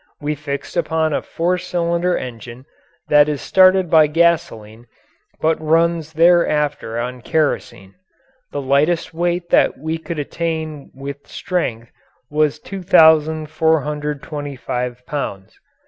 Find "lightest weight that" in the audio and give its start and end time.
8.63-9.77